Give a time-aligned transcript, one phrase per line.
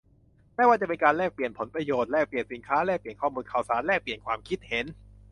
[0.55, 4.85] ไม่ว่าจะเป็นการแลกเปลี่ยนผลประโยชน์ แลกเปลี่ยนสินค้า แลกเปลี่ยนข้อมูลข่าวสาร แลกเปลี่ยนความคิดเห็น